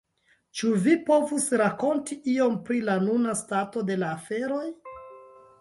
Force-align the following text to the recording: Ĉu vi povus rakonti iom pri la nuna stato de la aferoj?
Ĉu 0.59 0.69
vi 0.85 0.95
povus 1.09 1.45
rakonti 1.63 2.17
iom 2.33 2.57
pri 2.71 2.81
la 2.89 2.97
nuna 3.09 3.39
stato 3.45 3.87
de 3.91 4.03
la 4.05 4.11
aferoj? 4.19 4.67